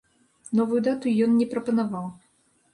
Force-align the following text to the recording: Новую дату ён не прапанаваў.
Новую 0.59 0.81
дату 0.87 1.13
ён 1.27 1.31
не 1.43 1.47
прапанаваў. 1.55 2.11